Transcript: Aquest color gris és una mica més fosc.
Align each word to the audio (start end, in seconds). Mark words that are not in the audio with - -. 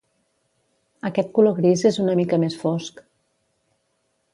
Aquest 1.11 1.29
color 1.37 1.55
gris 1.61 1.85
és 1.93 2.03
una 2.07 2.19
mica 2.23 2.43
més 2.45 2.59
fosc. 2.67 3.05